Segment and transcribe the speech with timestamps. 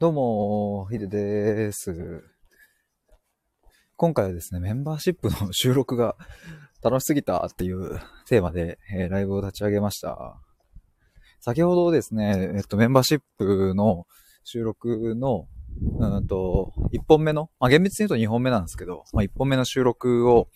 [0.00, 2.24] どうも、ヒデです。
[3.96, 6.16] 今回はですね、メンバーシップの収録が
[6.82, 10.40] 楽しすぎたっていうテーマで、えーライブを立ち上げました。
[11.40, 14.06] 先ほどですね、えっと、メンバーシップの
[14.42, 15.48] 収録の、
[15.98, 20.48] うんと、1本目の、まあ、厳密に言うと2本目なんですけど、まあ、1本目の収録を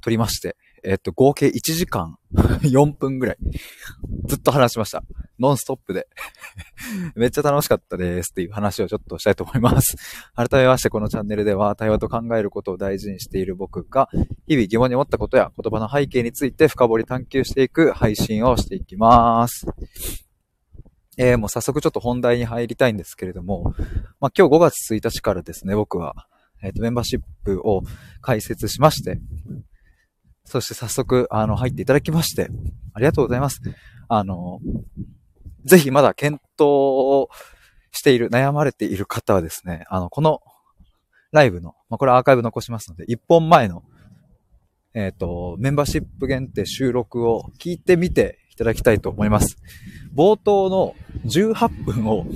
[0.00, 3.36] 撮りまして、えっと、合計1時間 4分ぐらい、
[4.26, 5.02] ずっと話しました。
[5.38, 6.06] ノンストップで。
[7.16, 9.96] めっちゃ楽しかったですっていう話をちょっとしたいと思います。
[10.36, 14.08] 改めましてこのチャンネルでは対話と考えることを大事にしている僕が
[14.46, 19.66] 日々疑問に思ったことや言葉の背景について深掘り探求していく配信をしていきます。
[21.16, 23.74] えー、もう早速ちょっと本題に入りたいんですけれども、
[24.20, 26.14] まあ、今日5月1日からですね、僕は、
[26.62, 27.82] えっ、と、メンバーシップを
[28.22, 29.20] 開設しまして、
[30.50, 32.50] そして早速、あの、入っていただきまして、
[32.92, 33.60] ありがとうございます。
[34.08, 34.60] あの、
[35.64, 37.30] ぜひまだ検討を
[37.92, 40.40] している、悩まれている方はですね、あの、この
[41.30, 43.84] ライブの、まあ、これアーカイブ残しますので、1本前の、
[44.92, 49.56] えっ、と、メンバーシップ限定収録を聞いてみていただきたいと思います。
[50.14, 52.26] 冒頭の18分を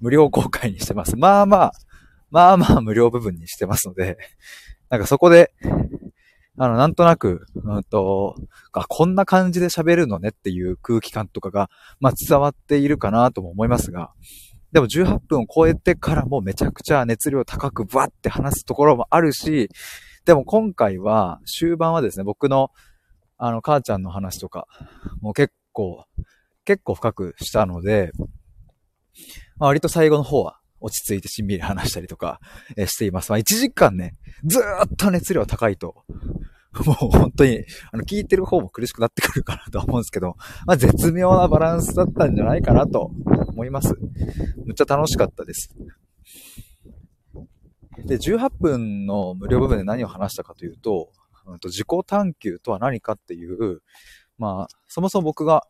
[0.00, 1.16] 無料公開にしてます。
[1.16, 1.72] まあまあ、
[2.30, 4.18] まあまあ無料部分にしてますので、
[4.90, 5.52] なんかそこで、
[6.58, 8.34] あの、なんとなく、うんと、
[8.72, 11.70] あ、こんな感じで喋るのねっていう空気感とかが、
[12.00, 14.12] まあ伝わっているかなとも思いますが、
[14.72, 19.70] でも18分を超えてからもめちゃくちゃ熱量高くバッって話すところもあるし、
[20.24, 22.70] でも今回は終盤はですね、僕の
[23.38, 24.66] あの母ちゃんの話とか、
[25.20, 26.04] もう結構、
[26.64, 28.10] 結構深くしたので、
[29.58, 32.40] まあ、割と最後の方は落ち着いてしんみり話したりとか、
[32.76, 33.30] えしています。
[33.30, 36.04] まあ1時間ね、ずーっと熱量高いと、
[36.84, 43.10] もう本当に、あの、聞いてる方も苦しくなってくるかなとは思うんですけど、まあ絶妙なバランスだったんじゃないかなと
[43.48, 43.94] 思います。
[44.64, 45.74] めっちゃ楽しかったです。
[48.04, 51.10] で、18分の無料部分で何を話したかというと、
[51.46, 53.80] うんと自己探求とは何かっていう、
[54.36, 55.66] まあ、そもそも僕が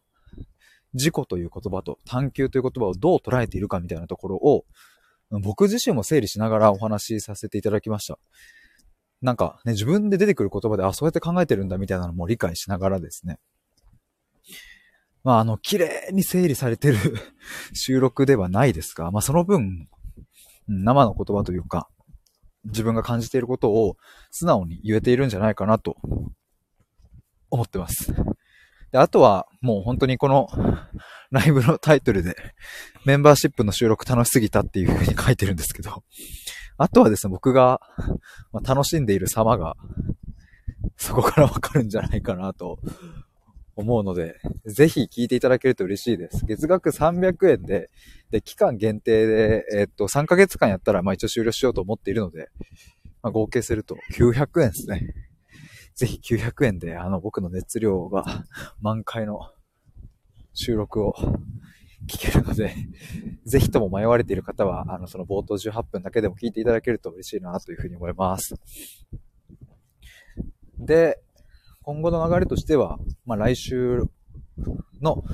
[0.95, 4.65] 自己という言葉と探求という言葉をどう捉えているかみたいなところを、
[5.31, 8.19] 僕自身も整理しながらお話しさせていただきました。
[9.21, 13.39] なんかね、自分で出てくる言葉で、あ、そうやって考えてるんだみたいなのも理解しながらですね。
[15.25, 16.97] まあ、あの、綺麗に整理されてる
[17.75, 19.89] 収録ではないですが、まあ、その分、
[20.69, 21.89] 生の言葉というか、
[22.65, 23.97] 自分が感じていることを
[24.31, 25.97] 素直に言えているんじゃないかなと
[27.51, 28.13] 思ってます。
[28.93, 30.49] で、あとはもう本当にこの
[31.31, 32.37] ライブのタイトルで
[33.05, 36.03] メンバーシップの収録楽しすぎたっていう風に書いてるんですけど、
[36.79, 37.81] あとはですね、僕が
[38.53, 39.77] ま楽しんでいる様が
[40.97, 42.79] そこからわかるんじゃないかなと
[43.77, 46.45] 思うので、ぜひ聞いていただけると嬉しいです。
[46.47, 47.91] 月額300円で、
[48.31, 52.49] で、期間限定で、えっと、3ヶ月間やったら、まあ一応終了しようと思っているので、
[53.23, 55.15] まあ合計すると900円ですね。
[55.99, 58.25] ぜひ900円で、あの、僕の熱量が
[58.81, 59.51] 満開の
[60.55, 61.13] 収録を
[62.07, 62.73] 聞けるので、
[63.45, 68.55] ぜひとも迷われている方は、あの、その冒頭18分だけでも聞いていただけると嬉しいなというふうに思います。
[70.79, 71.21] で、
[71.83, 74.05] 今後の流れとしては、まあ来週
[75.03, 75.25] の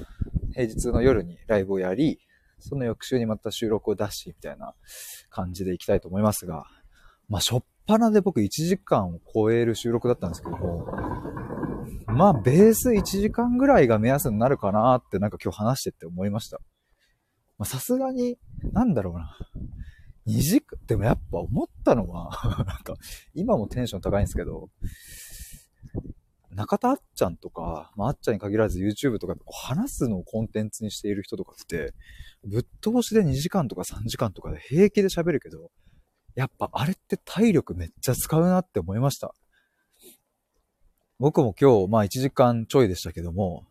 [0.55, 2.21] 平日の夜にライブをやり、
[2.59, 4.75] その翌週にまた収録を出し、みたいな
[5.29, 6.65] 感じでいきたいと思いますが、
[7.29, 10.87] まあ、しょっぱなで僕1時間を超える収録だったんですけども、
[12.07, 16.61] まあ、ベース1時間ぐらいが目安になるかなってなんか今日話してって思いました。
[17.59, 18.39] まあ、さすがに、
[18.73, 19.37] なんだろうな。
[20.27, 22.31] 2時間、でもやっぱ思ったのは、
[22.67, 22.95] なんか、
[23.35, 24.71] 今もテンション高いんですけど、
[26.51, 31.93] 中田あっちゃんとか、まあ、あっちゃんに限らず YouTube とか話すのをコンテンツにしている人とかって、
[32.45, 35.71] ぶっ通しで2時間とか3時間とかで平気で喋るけど、
[36.35, 39.35] やっぱあれって体力めっちゃ使うなって思いました。
[41.21, 43.65] 僕も今日、まあ1時間ちょいでしたけども、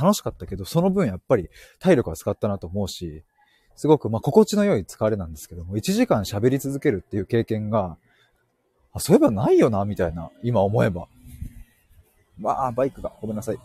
[0.00, 3.24] 楽しかったけど、その分やっぱり体力は使ったなと思うし、
[3.76, 7.96] すごくまあ心地の良い疲れなんですけども、1時間喋り続けるっていう経験が、
[8.92, 11.08] あそういえばないよな、みたいな、今思えば。
[12.38, 13.58] まあ、バイクが、ごめんなさい。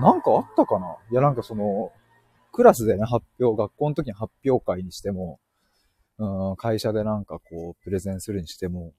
[0.00, 0.96] なんかあったかな？
[1.10, 1.92] いや、なんかその、
[2.60, 5.40] クラスでね、発表、学校の時に発表会にしても、
[6.18, 8.92] うん、会社でなんかこう、プレゼンするにしても、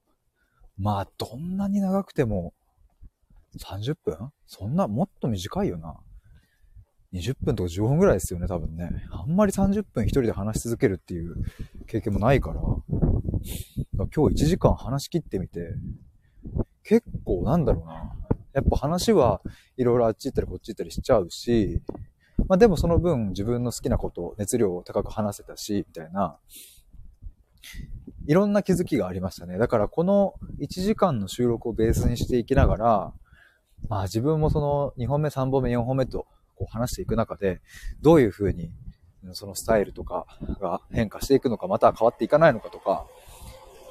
[0.76, 2.54] まあ、どんなに長くても、
[3.60, 5.96] 30分そんな、もっと短いよな。
[7.12, 8.90] 20分とか15分ぐらいですよね、多分ね。
[9.12, 11.36] あんまり30分一人で話し続けるっていう
[11.86, 15.76] 経験もないから、今日1時間話し切ってみて、
[16.82, 18.12] 結構なんだろうな。
[18.54, 19.40] やっぱ話は
[19.76, 21.80] いろいろあっち行ったりこっち行ったりしちゃうし、
[22.52, 26.36] まあでもその分自分の好きなことを熱量を高く話せたし、みたいな、
[28.26, 29.56] いろんな気づきがありましたね。
[29.56, 33.12] だからこの1時間の収録をベースにしていきながら、
[33.88, 37.62] まあ自分もその2本目、3本目、4本目とこう話していく中で、
[38.02, 38.70] どういうふうに
[39.32, 40.26] そのスタイルとか
[40.60, 43.06] が変化していくのか、または変わっていかないのかとか、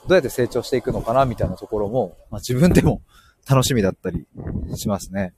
[0.08, 3.02] どうやって成長していくのかなみたいなところも、まあ、自分でも
[3.50, 4.28] 楽しみだったり
[4.75, 5.34] しますね。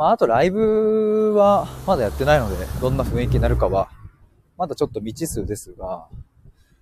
[0.00, 3.90] まあ、あとライブはまだやってないので、どんな雰囲気になるかは、
[4.56, 6.08] まだちょっと未知数ですが、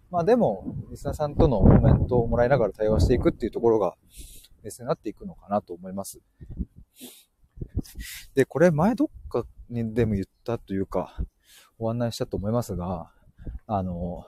[0.09, 3.97] まあでも、リスナーさんとのコメントをもらいながら対話していくっていうところが、
[4.63, 6.21] ベースになっていくのかなと思います。
[8.37, 11.17] で、これ前どっかにでも言ったというか、
[11.77, 13.11] ご案内したと思いますが、
[13.67, 14.27] あの、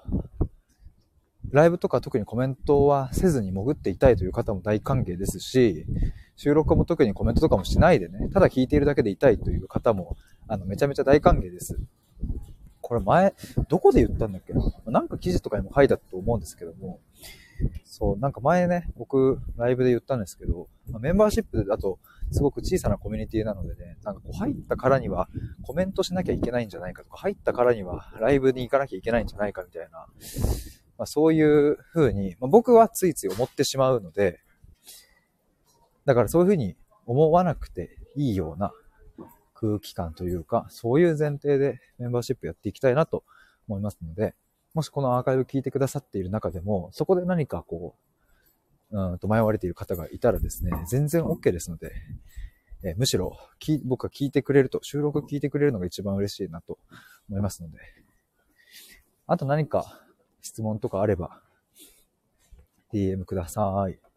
[1.53, 5.87] ライブとか特にコメントはせずに潜っていたいという方も大歓迎ですし、
[6.43, 10.17] 収録も特にコメントとかもしないでね、ただ聞いているだけでいたいという方も、
[10.49, 11.79] あの、めちゃめちゃ大歓迎です。
[12.81, 13.35] これ前、
[13.69, 14.55] どこで言ったんだっけ
[14.91, 15.03] な？
[15.03, 16.99] んか記事とかにも書いたと思うんですけども、
[17.85, 21.99] そう、なんか前ね、僕、ライブで言ったんですけど、ま、メンバーシップだと、
[22.31, 25.29] すごく小さなコミュニティなのでね、なんかこう入ったからには
[25.61, 30.07] コメントしなきゃいけないんじゃないかとか、入ったからにはライブに行かなきゃいけないんじゃないかみたいな、
[30.97, 34.41] まあ、そういう風に、まあ、僕はついつい思ってしまうので、
[36.05, 36.77] だからそういう風に
[37.07, 38.73] 思わなくていいような
[39.55, 43.25] 空気感というか、そういう前提でメンバーシップやっていきたいなと
[43.69, 44.35] 思いますので、
[44.75, 47.95] もしこのアーカイブ聞いてくださっている中でも、そこで何かこ
[48.93, 51.93] う、うんと迷われている方がいたらですね、全然 OK ですので、
[52.83, 53.37] えむしろ
[53.85, 56.79] 僕が聞いてくれると、収録聞いてくれるのが一番嬉しいなと
[57.29, 57.79] 思いますので、
[59.27, 60.01] あと何か
[60.41, 61.43] 質問とかあれば、
[62.93, 64.10] DM ください。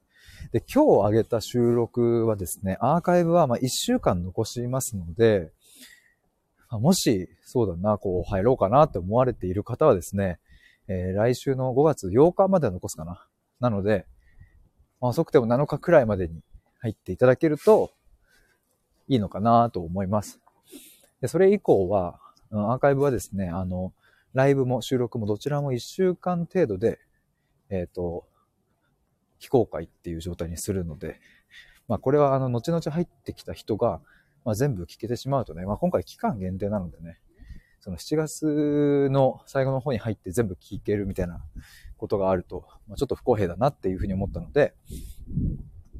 [0.52, 5.52] で、今日上げた収録はですね、アーカイブはま1週間残しますので、
[6.70, 10.40] もし、そうだな、こう入ろうかなって思われている方はですね、
[10.88, 13.26] えー、来週の5月8日までは残すかな。
[13.60, 14.06] なので、
[15.00, 16.42] まあ、遅くても7日くらいまでに
[16.80, 17.92] 入っていただけると
[19.08, 20.40] いいのかなと思います。
[21.22, 22.20] で、それ以降は、
[22.52, 23.94] アーカイブはですね、あの、
[24.34, 27.00] ライブも収録もどちらも1週間程度で、
[27.70, 28.26] えっ、ー、と、
[29.44, 31.20] 非公開っていう状態にするので、
[31.90, 34.00] まあこれはあの、後々入ってきた人が、
[34.46, 37.20] まあ全部聞けてしまうとね、まあ今回期間限定なのでね、
[37.82, 41.44] その7月の最後の方に入って全部聞けるみたいな
[41.98, 44.74] ことがあると、まあ、ちょっと不公平だなっていうふうに思ったので、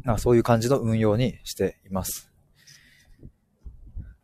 [0.06, 2.32] まあそういう感じの運用にしています。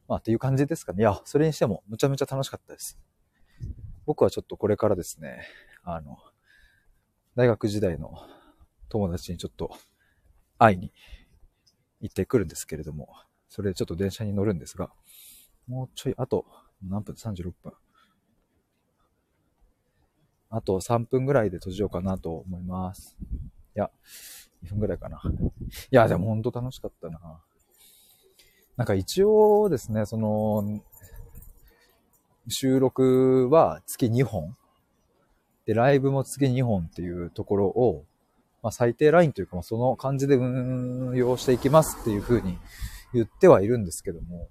[0.07, 1.01] まあっていう感じですかね。
[1.01, 2.97] いや、それにしてもむちゃむちゃ楽しかったです。
[4.05, 5.41] 僕はちょっとこれからですね、
[5.83, 6.17] あの、
[7.35, 8.15] 大学時代の
[8.89, 9.71] 友達にちょっと
[10.57, 10.91] 会いに
[12.01, 13.09] 行ってくるんですけれども、
[13.47, 14.91] それでちょっと電車に乗るんですが、
[15.67, 16.45] もうちょい、あと
[16.83, 17.73] 何分 ?36 分。
[20.51, 23.15] あと3分ぐらいで閉じようかなと思います。
[23.75, 23.91] いや、
[24.63, 25.21] 2分ぐらいかな。
[25.91, 27.19] いや、でもほんと楽しかったな。
[28.75, 30.81] なんか一応ですね、その、
[32.47, 34.55] 収録は月2本。
[35.65, 38.05] で、ライブも月2本っていうところを、
[38.61, 42.57] まあ、最低ラインというか、まあ、その感じで運用していきますっていうふうに
[43.13, 44.47] 言ってはいるんですけども、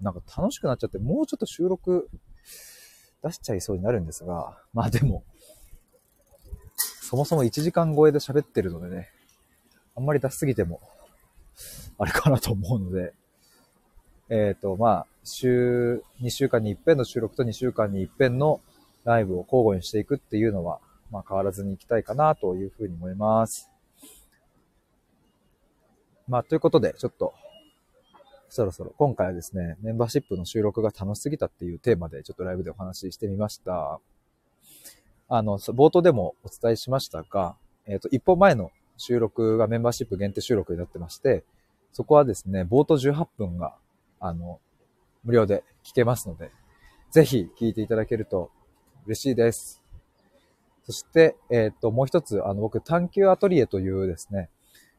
[0.00, 2.08] なんか楽しくなっちゃって、もうちょっと収録
[3.22, 5.24] 出しちゃいそうになるんですが、まあでも、
[7.02, 9.08] そもそも1時間超えで喋ってるのでね、
[9.94, 10.80] あんまり出しすぎても、
[11.98, 13.14] あれかなと思うので、
[14.28, 18.60] えっ、ー、と、まあ、週、2週間に一遍の収録と2週間に一遍の
[19.04, 23.70] ライブを交互にしていくっていうのは、まあ変わらずに行きたいかなというふうに思います。
[26.28, 27.34] まあということで、ちょっと、
[28.48, 34.00] そろそろ今回はですね、メンバーシップの収録が楽しすぎたっていうテーマでちょっとライブでお話ししてみました。
[35.28, 41.44] あの、冒頭でもお伝えしましたが、えっ、ー、と、一歩前の収録がメンバーシップ限定収録になってまして、
[41.92, 43.74] そこはですね、冒頭18分が、
[44.20, 44.60] あの、
[45.24, 46.50] 無料で聞けますので、
[47.10, 48.50] ぜひ聞いていただけると
[49.06, 49.85] 嬉しいです。
[50.86, 54.50] そして、えっ、ー、と、もう一つ、あの、僕、探求アトリエというですね、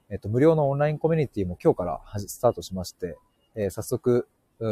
[0.09, 3.17] えっ、ー、と、無料のオンラインコミュニティも今日からスタートしまして、
[3.55, 4.27] えー、早速、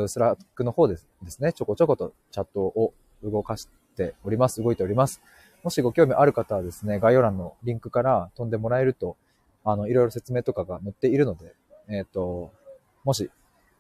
[0.08, 2.94] Slack の方ですですね、ちょこちょことチャットを
[3.24, 4.62] 動かしております。
[4.62, 5.22] 動いております。
[5.64, 9.16] もしご興味ある方はですね、概要欄のリンクから飛んでもらえると、
[9.64, 11.54] あの、いろいろ説明とかが載っているので、
[11.88, 12.52] えっ、ー、と、
[13.04, 13.30] もし、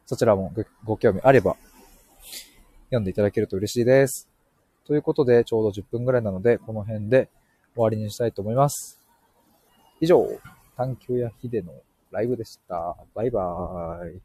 [0.05, 1.57] そちらもご興味あれば、
[2.85, 4.34] 読んでいただけると嬉しいです。
[4.85, 7.29] ということで、ちょうど10分ぐらいなので、この辺で
[7.73, 8.99] 終わりにしたいと思います。
[9.99, 10.27] 以上、
[10.77, 11.73] 探求やヒデの
[12.11, 12.95] ライブでした。
[13.13, 14.21] バイバーイ。